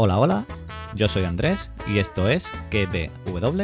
[0.00, 0.44] Hola, hola,
[0.94, 3.62] yo soy Andrés y esto es KBW.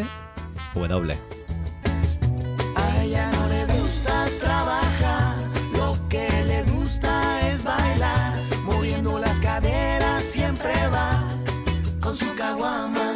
[2.74, 5.36] A ella no le gusta trabajar,
[5.76, 11.22] lo que le gusta es bailar, moviendo las caderas siempre va
[12.00, 13.12] con su caguama.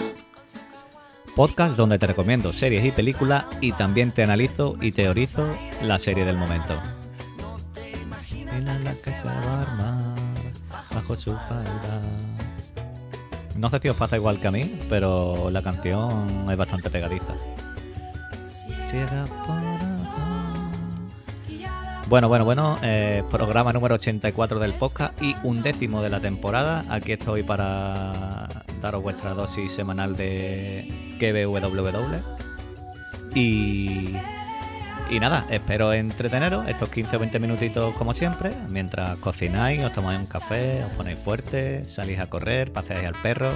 [1.35, 5.45] Podcast donde te recomiendo series y películas y también te analizo y teorizo
[5.83, 6.81] la serie del momento.
[8.33, 10.15] Mira la que se va a armar
[10.95, 12.38] bajo su falda.
[13.59, 17.35] No sé si os pasa igual que a mí, pero la canción es bastante pegadiza.
[22.09, 26.85] Bueno, bueno, bueno, eh, programa número 84 del podcast y un décimo de la temporada.
[26.89, 28.49] Aquí estoy para
[28.81, 30.89] daros vuestra dosis semanal de
[31.19, 32.15] KBWW.
[33.35, 34.17] Y,
[35.11, 40.21] y nada, espero entreteneros estos 15 o 20 minutitos como siempre, mientras cocináis, os tomáis
[40.21, 43.51] un café, os ponéis fuerte, salís a correr, paseáis al perro,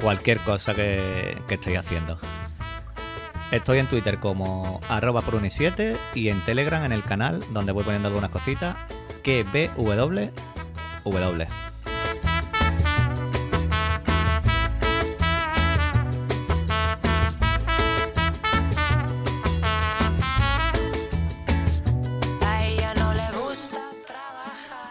[0.00, 2.18] cualquier cosa que, estéis haciendo.
[3.50, 8.08] Estoy en Twitter como arroba pruni7 y en Telegram en el canal donde voy poniendo
[8.08, 8.76] algunas cositas
[9.22, 11.42] que BWW.
[11.42, 11.73] A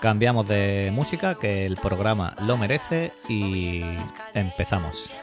[0.04, 3.84] Cambiamos de música que el programa lo merece y
[4.34, 5.14] empezamos.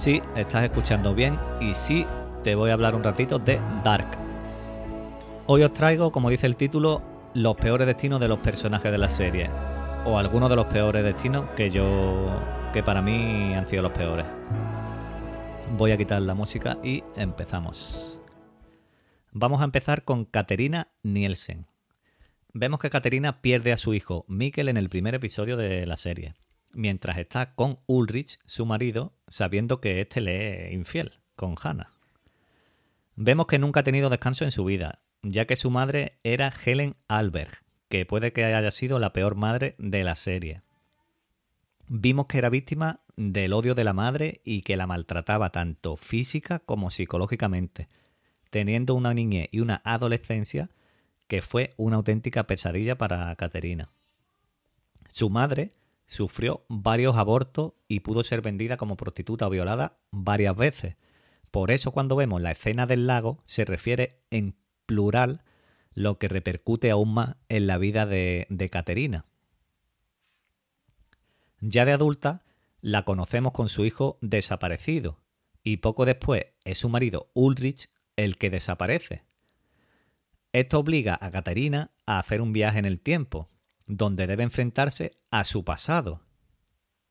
[0.00, 2.06] Sí, estás escuchando bien y sí,
[2.42, 4.08] te voy a hablar un ratito de Dark.
[5.46, 7.02] Hoy os traigo, como dice el título,
[7.34, 9.50] los peores destinos de los personajes de la serie.
[10.06, 12.30] O algunos de los peores destinos que yo.
[12.72, 14.24] que para mí han sido los peores.
[15.76, 18.18] Voy a quitar la música y empezamos.
[19.32, 21.66] Vamos a empezar con Katerina Nielsen.
[22.54, 26.36] Vemos que Katerina pierde a su hijo Mikkel en el primer episodio de la serie,
[26.72, 31.90] mientras está con Ulrich, su marido, sabiendo que éste le es infiel con Hannah.
[33.16, 36.96] Vemos que nunca ha tenido descanso en su vida, ya que su madre era Helen
[37.08, 40.62] Alberg, que puede que haya sido la peor madre de la serie.
[41.88, 46.60] Vimos que era víctima del odio de la madre y que la maltrataba tanto física
[46.60, 47.88] como psicológicamente,
[48.50, 50.70] teniendo una niñez y una adolescencia
[51.26, 53.90] que fue una auténtica pesadilla para Caterina.
[55.12, 55.74] Su madre
[56.10, 60.96] sufrió varios abortos y pudo ser vendida como prostituta o violada varias veces.
[61.52, 64.56] Por eso cuando vemos la escena del lago se refiere en
[64.86, 65.44] plural,
[65.94, 69.26] lo que repercute aún más en la vida de, de Caterina.
[71.60, 72.42] Ya de adulta,
[72.80, 75.20] la conocemos con su hijo desaparecido,
[75.62, 79.22] y poco después es su marido Ulrich el que desaparece.
[80.52, 83.48] Esto obliga a Caterina a hacer un viaje en el tiempo,
[83.86, 86.22] donde debe enfrentarse a su pasado.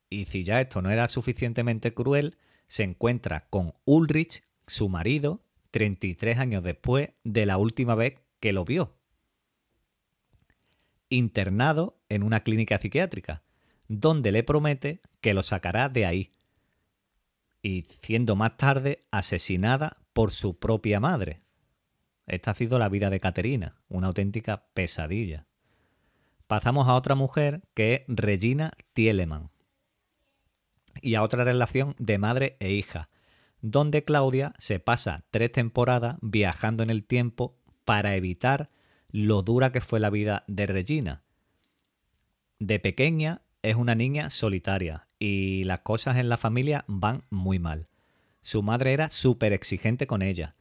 [0.08, 2.36] Y si ya esto no era suficientemente cruel,
[2.66, 8.64] se encuentra con Ulrich, su marido, 33 años después de la última vez que lo
[8.64, 8.96] vio.
[11.08, 13.42] Internado en una clínica psiquiátrica,
[13.88, 16.32] donde le promete que lo sacará de ahí.
[17.62, 21.42] Y siendo más tarde asesinada por su propia madre.
[22.26, 25.46] Esta ha sido la vida de Caterina, una auténtica pesadilla.
[26.50, 29.50] Pasamos a otra mujer que es Regina Tielemann.
[31.00, 33.08] Y a otra relación de madre e hija,
[33.60, 38.68] donde Claudia se pasa tres temporadas viajando en el tiempo para evitar
[39.12, 41.22] lo dura que fue la vida de Regina.
[42.58, 47.86] De pequeña es una niña solitaria y las cosas en la familia van muy mal.
[48.42, 50.56] Su madre era súper exigente con ella,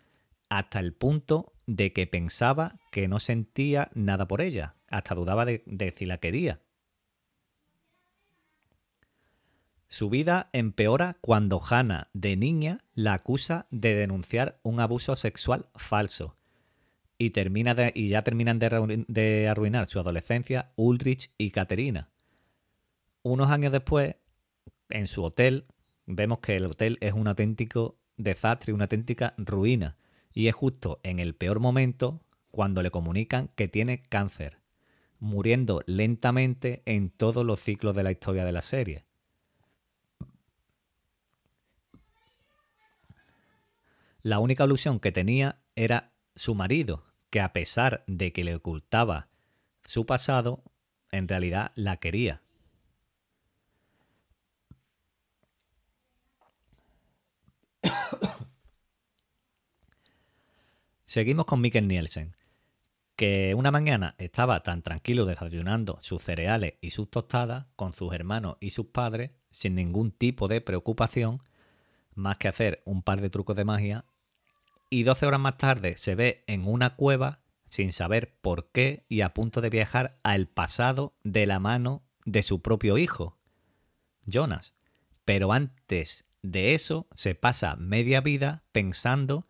[0.50, 5.94] hasta el punto de que pensaba que no sentía nada por ella, hasta dudaba de,
[5.96, 6.62] si la quería.
[9.88, 16.36] Su vida empeora cuando Hannah, de niña, la acusa de denunciar un abuso sexual falso.
[17.20, 22.10] Y, termina de- y ya terminan de, de arruinar su adolescencia Ulrich y Caterina.
[23.22, 24.16] Unos años después,
[24.90, 25.66] en su hotel,
[26.08, 29.98] vemos que el hotel es un auténtico desastre, una auténtica ruina.
[30.34, 32.22] Y es justo en el peor momento
[32.52, 34.60] cuando le comunican que tiene cáncer,
[35.20, 39.06] muriendo lentamente en todos los ciclos de la historia de la serie.
[44.22, 49.30] La única ilusión que tenía era su marido, que a pesar de que le ocultaba
[49.86, 50.64] su pasado,
[51.12, 52.42] en realidad la quería.
[61.10, 62.36] Seguimos con Mikkel Nielsen,
[63.16, 68.58] que una mañana estaba tan tranquilo desayunando sus cereales y sus tostadas con sus hermanos
[68.60, 71.40] y sus padres, sin ningún tipo de preocupación,
[72.14, 74.06] más que hacer un par de trucos de magia,
[74.92, 79.22] y 12 horas más tarde se ve en una cueva sin saber por qué y
[79.22, 83.40] a punto de viajar al pasado de la mano de su propio hijo,
[84.28, 84.76] Jonas.
[85.26, 89.48] Pero antes de eso se pasa media vida pensando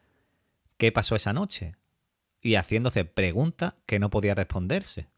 [0.80, 1.76] qué pasó esa noche
[2.42, 5.10] y haciéndose preguntas que no podía responderse.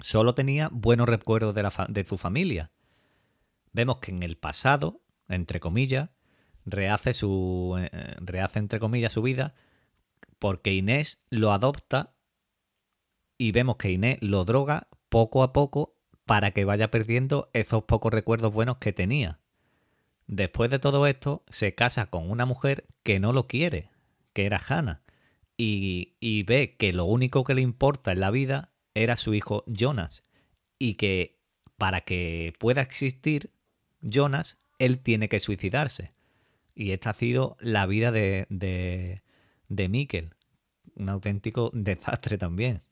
[0.00, 2.70] Solo tenía buenos recuerdos de, la fa- de su familia.
[3.72, 6.10] Vemos que en el pasado, entre comillas,
[6.66, 9.54] rehace su eh, rehace entre comillas su vida
[10.38, 12.12] porque Inés lo adopta
[13.38, 15.96] y vemos que Inés lo droga poco a poco
[16.26, 19.40] para que vaya perdiendo esos pocos recuerdos buenos que tenía.
[20.26, 23.90] Después de todo esto, se casa con una mujer que no lo quiere,
[24.38, 25.02] que era Hannah,
[25.56, 30.22] y, ve que lo único que le importa en la vida era su hijo Jonas,
[30.78, 31.40] y que
[31.76, 33.50] para que pueda existir
[34.00, 36.12] Jonas, él tiene que suicidarse.
[36.76, 39.22] Y esta ha sido la vida de, de,
[39.68, 40.36] de Mikkel.
[40.94, 42.82] Un auténtico desastre también.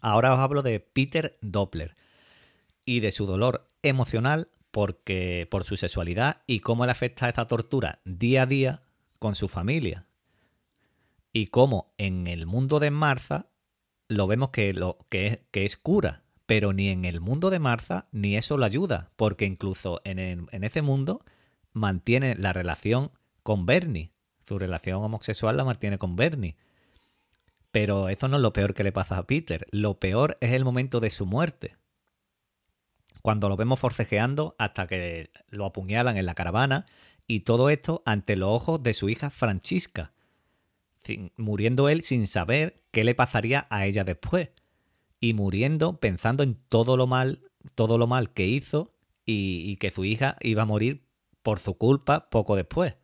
[0.00, 1.94] Ahora os hablo de Peter Doppler
[2.84, 8.00] y de su dolor emocional porque por su sexualidad y cómo le afecta esta tortura
[8.04, 8.82] día a día
[9.20, 10.08] con su familia.
[11.32, 13.46] Y cómo en el mundo de Martha
[14.08, 18.36] lo vemos que, lo, que, es, cura, pero ni en el mundo de Martha ni
[18.36, 21.24] eso lo ayuda, porque incluso en, en ese mundo
[21.72, 23.12] mantiene la relación
[23.42, 24.12] con Bernie.
[24.46, 26.56] Su relación homosexual la mantiene con Bernie.
[27.70, 29.66] Pero eso no es lo peor que le pasa a Peter.
[29.70, 31.76] Lo peor es el momento de su muerte.
[33.22, 36.86] Cuando lo vemos forcejeando hasta que lo apuñalan en la caravana
[37.26, 40.12] y todo esto ante los ojos de su hija Francisca,
[41.36, 44.50] muriendo él sin saber qué le pasaría a ella después
[45.20, 47.42] y muriendo pensando en todo lo mal,
[47.74, 48.94] todo lo mal que hizo
[49.24, 51.04] y, que su hija iba a morir
[51.42, 52.94] por su culpa poco después.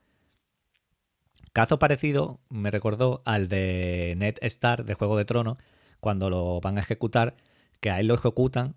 [1.52, 5.58] Caso parecido me recordó al de Ned Stark de Juego de Tronos,
[6.00, 7.36] cuando lo van a ejecutar,
[7.80, 8.76] que a él lo ejecutan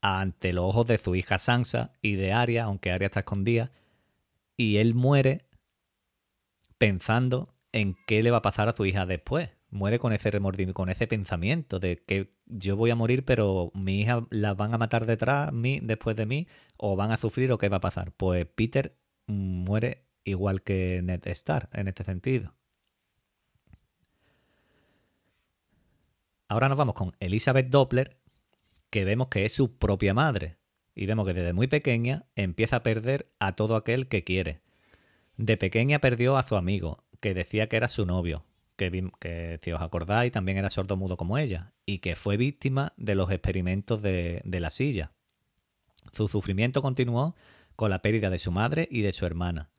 [0.00, 3.72] ante los ojos de su hija Sansa y de Arya, aunque Arya está escondida,
[4.56, 5.46] y él muere
[6.76, 9.50] pensando en qué le va a pasar a su hija después.
[9.70, 14.00] Muere con ese remordimiento, con ese pensamiento de que yo voy a morir, pero mi
[14.00, 17.58] hija la van a matar detrás, mí, después de mí, o van a sufrir o
[17.58, 18.12] qué va a pasar.
[18.12, 22.54] Pues Peter muere igual que Ned Stark en este sentido.
[26.48, 28.16] Ahora nos vamos con Elizabeth Doppler,
[28.88, 30.56] que vemos que es su propia madre.
[30.94, 34.62] Y vemos que desde muy pequeña empieza a perder a todo aquel que quiere.
[35.36, 38.44] De pequeña perdió a su amigo, que decía que era su novio,
[38.76, 43.30] que, si os acordáis también era sordo-mudo como ella, y que fue víctima de los
[43.30, 45.12] experimentos de, de la silla.
[46.12, 47.34] Su sufrimiento continuó
[47.76, 49.70] con la pérdida de su madre y de su hermana.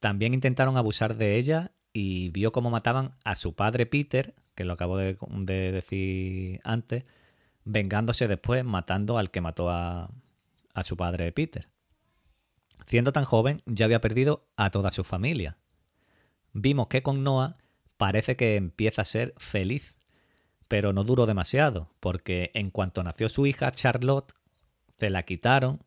[0.00, 4.74] También intentaron abusar de ella y vio cómo mataban a su padre Peter, que lo
[4.74, 7.04] acabo de, de decir antes,
[7.64, 10.10] vengándose después matando al que mató a,
[10.74, 11.68] a su padre Peter.
[12.86, 15.56] Siendo tan joven, ya había perdido a toda su familia.
[16.54, 17.56] Vimos que con Noah
[17.96, 19.94] parece que empieza a ser feliz,
[20.68, 24.32] pero no duró demasiado, porque en cuanto nació su hija Charlotte,
[24.98, 25.80] se la quitaron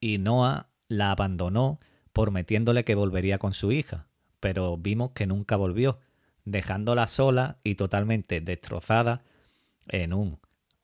[0.00, 1.78] y Noah la abandonó
[2.12, 4.08] prometiéndole que volvería con su hija,
[4.40, 6.00] pero vimos que nunca volvió,
[6.44, 9.22] dejándola sola y totalmente destrozada
[9.88, 10.40] en un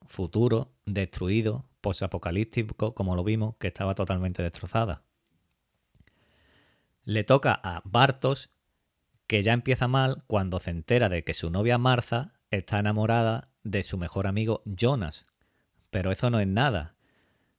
[0.07, 5.03] futuro destruido, posapocalíptico, como lo vimos, que estaba totalmente destrozada.
[7.03, 8.49] Le toca a Bartos,
[9.29, 13.83] que ya empieza mal cuando se entera de que su novia Martha está enamorada de
[13.83, 15.27] su mejor amigo Jonas.
[15.91, 16.95] Pero eso no es nada.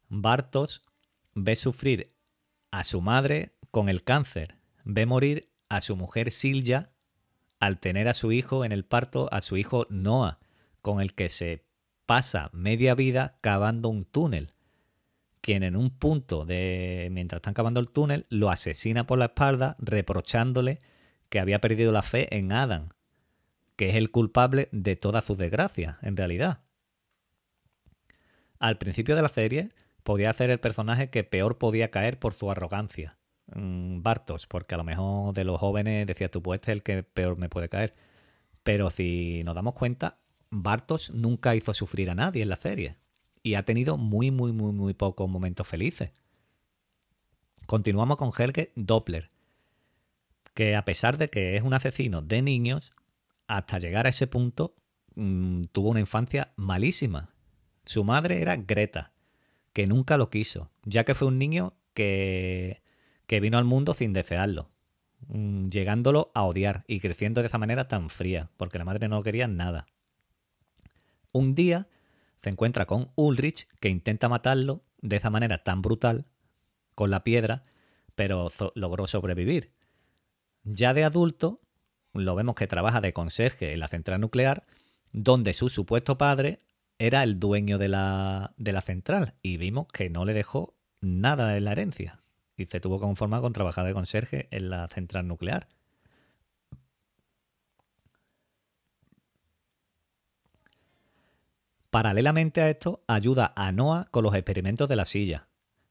[0.09, 0.83] Bartos
[1.33, 2.13] ve sufrir
[2.73, 6.91] a su madre con el cáncer, ve morir a su mujer Silja
[7.61, 10.41] al tener a su hijo en el parto, a su hijo Noah,
[10.83, 11.65] con el que se
[12.05, 14.55] pasa media vida cavando un túnel,
[15.41, 19.77] quien en un punto de mientras están cavando el túnel lo asesina por la espalda
[19.79, 20.81] reprochándole
[21.31, 22.91] que había perdido la fe en Adam,
[23.77, 26.61] que es el culpable de todas sus desgracias, en realidad.
[28.59, 29.71] Al principio de la serie
[30.03, 33.17] podía ser el personaje que peor podía caer por su arrogancia.
[33.55, 36.83] mm, Bartos, porque a lo mejor de los jóvenes decías tú, pues este es el
[36.83, 37.95] que peor me puede caer.
[38.63, 40.19] Pero si nos damos cuenta,
[40.51, 42.97] Bartos nunca hizo sufrir a nadie en la serie.
[43.43, 46.13] Y ha tenido muy, muy, muy, muy pocos momentos felices.
[47.67, 49.31] Continuamos con Helge Doppler,
[50.61, 52.93] que a pesar de que es un asesino de niños,
[53.47, 54.77] hasta llegar a ese punto
[55.15, 57.31] mm, tuvo una infancia malísima.
[57.87, 59.15] Su madre era Greta,
[59.73, 62.83] que nunca lo quiso, ya que fue un niño que,
[63.27, 64.69] que vino al mundo sin desearlo,
[65.29, 69.23] mm, llegándolo a odiar y creciendo de esa manera tan fría, porque la madre no
[69.23, 69.87] quería nada.
[71.33, 71.89] Un día
[72.43, 76.27] se encuentra con Ulrich, que intenta matarlo de esa manera tan brutal,
[76.95, 77.65] con la piedra,
[78.15, 79.80] pero logró sobrevivir.
[80.65, 81.61] Ya de adulto,
[82.13, 84.67] lo vemos que trabaja de conserje en la central nuclear,
[85.13, 86.61] donde su supuesto padre
[86.99, 91.57] era el dueño de la, de la central, y vimos que no le dejó nada
[91.57, 92.23] en la herencia,
[92.57, 95.69] y se tuvo que conformar con trabajar de conserje en la central nuclear.
[101.89, 105.49] Paralelamente a esto, ayuda a Noah con los experimentos de la silla,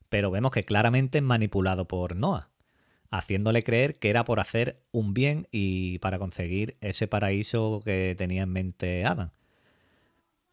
[0.08, 2.49] pero vemos que claramente es manipulado por Noah,
[3.10, 8.44] haciéndole creer que era por hacer un bien y para conseguir ese paraíso que tenía
[8.44, 9.32] en mente Adam.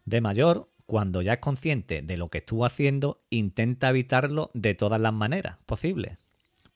[0.05, 5.01] De mayor, cuando ya es consciente de lo que estuvo haciendo, intenta evitarlo de todas
[5.01, 6.19] las maneras posibles,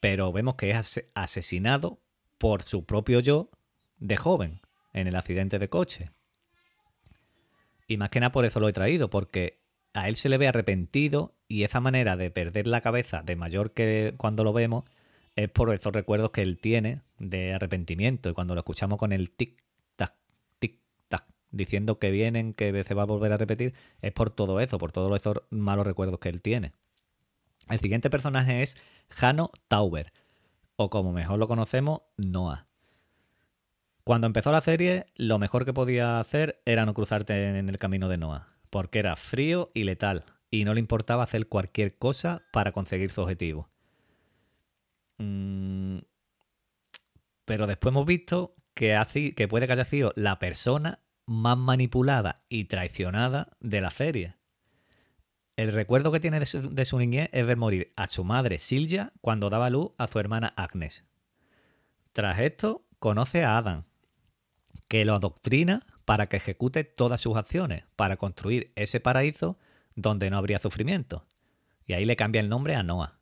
[0.00, 2.00] pero vemos que es ase- asesinado
[2.38, 3.50] por su propio yo
[3.98, 4.60] de joven
[4.92, 6.10] en el accidente de coche.
[7.86, 9.60] Y más que nada por eso lo he traído, porque
[9.94, 13.72] a él se le ve arrepentido y esa manera de perder la cabeza de mayor
[13.72, 14.84] que cuando lo vemos
[15.44, 18.28] es por esos recuerdos que él tiene de arrepentimiento.
[18.28, 20.14] Y cuando lo escuchamos con el tic-tac,
[20.60, 24.78] tic-tac, diciendo que vienen, que se va a volver a repetir, es por todo eso,
[24.78, 26.72] por todos esos malos recuerdos que él tiene.
[27.68, 28.76] El siguiente personaje es
[29.10, 30.12] Jano Tauber,
[30.76, 32.66] o como mejor lo conocemos, Noah.
[34.02, 38.08] Cuando empezó la serie, lo mejor que podía hacer era no cruzarte en el camino
[38.08, 42.72] de Noah, porque era frío y letal, y no le importaba hacer cualquier cosa para
[42.72, 43.68] conseguir su objetivo.
[45.20, 45.98] Mm,
[47.44, 52.44] Pero después hemos visto que, hace- que puede que haya sido la persona más manipulada
[52.48, 54.36] y traicionada de la serie.
[55.56, 58.58] El recuerdo que tiene de su, de su niñez es ver morir a su madre
[58.58, 61.04] Silvia cuando daba luz a su hermana Agnes.
[62.12, 63.84] Tras esto, conoce a Adam,
[64.88, 69.58] que lo adoctrina para que ejecute todas sus acciones, para construir ese paraíso
[69.94, 71.26] donde no habría sufrimiento.
[71.84, 73.19] Y ahí le cambia el nombre a Noah.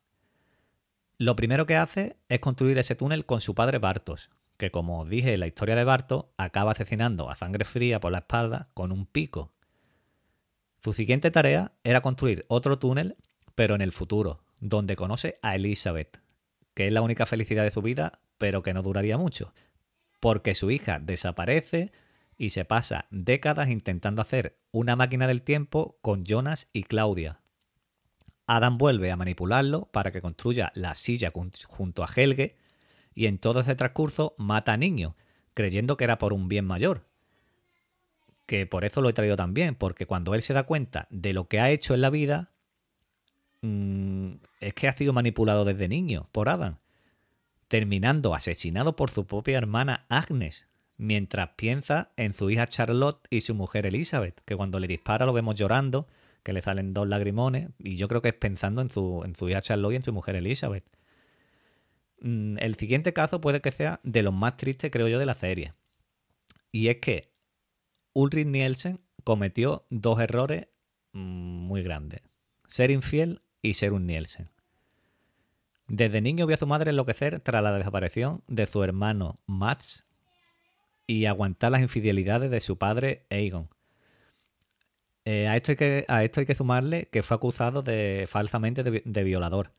[1.21, 5.09] Lo primero que hace es construir ese túnel con su padre Bartos, que como os
[5.09, 8.93] dije en la historia de Bartos, acaba asesinando a sangre fría por la espalda con
[8.93, 9.51] un pico.
[10.81, 13.17] Su siguiente tarea era construir otro túnel,
[13.53, 16.21] pero en el futuro, donde conoce a Elizabeth,
[16.73, 19.53] que es la única felicidad de su vida, pero que no duraría mucho,
[20.21, 21.91] porque su hija desaparece
[22.37, 27.41] y se pasa décadas intentando hacer una máquina del tiempo con Jonas y Claudia.
[28.55, 32.55] Adam vuelve a manipularlo para que construya la silla jun- junto a Helge
[33.13, 35.13] y en todo ese transcurso mata a niños,
[35.53, 37.05] creyendo que era por un bien mayor.
[38.45, 41.47] Que por eso lo he traído también, porque cuando él se da cuenta de lo
[41.47, 42.49] que ha hecho en la vida,
[43.61, 46.77] mm, es que ha sido manipulado desde niño por Adam,
[47.67, 53.53] terminando asesinado por su propia hermana Agnes, mientras piensa en su hija Charlotte y su
[53.53, 56.07] mujer Elizabeth, que cuando le dispara lo vemos llorando,
[56.43, 59.49] que le salen dos lagrimones, y yo creo que es pensando en su, en su
[59.49, 60.85] hija Charlotte y en su mujer Elizabeth.
[62.21, 65.35] Mm, El siguiente caso puede que sea de los más tristes, creo yo, de la
[65.35, 65.73] serie.
[66.71, 67.31] Y es que
[68.13, 70.67] Ulrich Nielsen cometió dos errores
[71.13, 72.21] mm, muy grandes.
[72.67, 74.49] Ser infiel y ser un Nielsen.
[75.87, 80.05] Desde niño vio a su madre enloquecer tras la desaparición de su hermano Mats
[81.07, 83.69] y aguantar las infidelidades de su padre Aegon.
[85.31, 88.81] Eh, a, esto hay que, a esto hay que sumarle que fue acusado de falsamente
[88.81, 89.73] de, vi- de violador.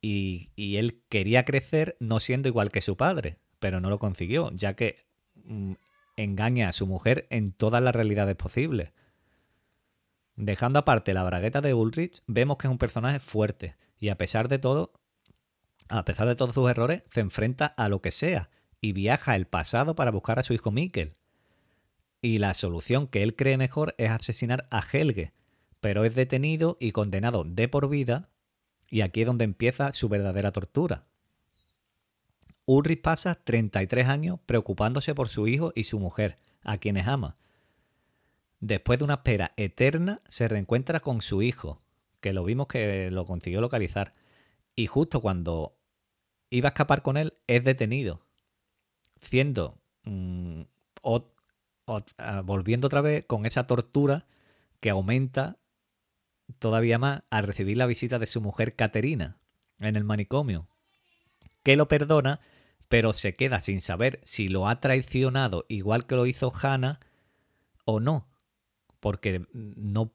[0.00, 4.52] Y, y él quería crecer no siendo igual que su padre, pero no lo consiguió,
[4.54, 5.72] ya que mm,
[6.16, 8.92] engaña a su mujer en todas las realidades posibles.
[10.36, 14.46] Dejando aparte la bragueta de Ulrich, vemos que es un personaje fuerte y a pesar
[14.48, 14.92] de todo,
[15.88, 18.48] a pesar de todos sus errores, se enfrenta a lo que sea
[18.80, 21.16] y viaja al pasado para buscar a su hijo Mikkel.
[22.24, 25.34] Y la solución que él cree mejor es asesinar a Helge,
[25.82, 28.30] pero es detenido y condenado de por vida,
[28.88, 31.04] y aquí es donde empieza su verdadera tortura.
[32.64, 37.36] Ulrich pasa 33 años preocupándose por su hijo y su mujer, a quienes ama.
[38.58, 41.82] Después de una espera eterna, se reencuentra con su hijo,
[42.22, 44.14] que lo vimos que lo consiguió localizar.
[44.74, 45.76] Y justo cuando
[46.48, 48.22] iba a escapar con él, es detenido.
[49.20, 49.76] Siendo.
[50.04, 50.62] mm,
[52.44, 54.26] volviendo otra vez con esa tortura
[54.80, 55.58] que aumenta
[56.58, 59.38] todavía más al recibir la visita de su mujer Caterina
[59.80, 60.68] en el manicomio.
[61.62, 62.40] Que lo perdona,
[62.88, 67.00] pero se queda sin saber si lo ha traicionado igual que lo hizo Hannah
[67.84, 68.28] o no.
[69.00, 70.12] Porque no.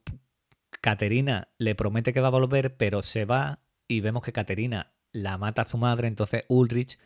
[0.82, 5.38] Caterina le promete que va a volver, pero se va y vemos que Caterina la
[5.38, 7.00] mata a su madre, entonces Ulrich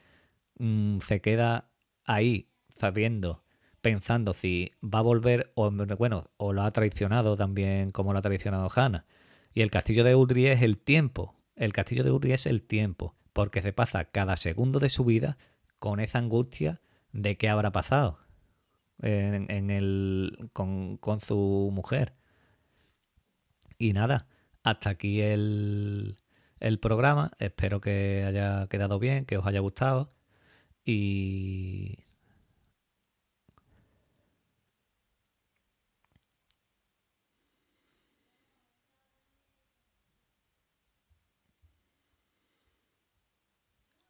[0.60, 1.70] mm, se queda
[2.04, 3.43] ahí sabiendo,
[3.84, 8.24] pensando si va a volver o bueno, o lo ha traicionado también como lo ha
[8.24, 9.06] traicionado Hannah.
[9.54, 11.36] Y el castillo de Ulrich es el tiempo.
[11.56, 15.38] El castillo de Ulrich es el tiempo, porque se pasa cada segundo de su vida
[15.78, 18.20] con esa angustia de qué habrá pasado
[19.00, 22.14] en el, con, con su mujer.
[23.78, 24.28] Y nada,
[24.64, 26.20] hasta aquí el,
[26.62, 27.34] el programa.
[27.38, 30.14] Espero que haya quedado bien, que os haya gustado.
[30.86, 32.06] Y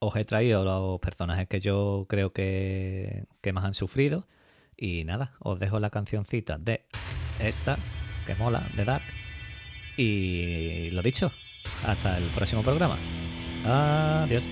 [0.03, 4.27] os he traído los personajes que yo creo que, que más han sufrido.
[4.75, 6.83] Y nada, os dejo la cancioncita de
[7.39, 7.77] esta,
[8.25, 9.03] que mola, de Dark.
[9.98, 11.31] Y lo dicho,
[11.86, 12.98] hasta el próximo programa.
[13.65, 14.43] Adiós.